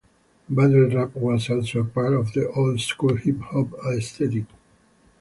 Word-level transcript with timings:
Battle 0.49 0.89
rap 0.89 1.15
was 1.15 1.47
also 1.51 1.81
a 1.81 1.85
part 1.85 2.13
of 2.13 2.33
the 2.33 2.49
old 2.53 2.79
school 2.81 3.15
hip 3.17 3.39
hop 3.41 3.67
aesthetic. 3.85 4.45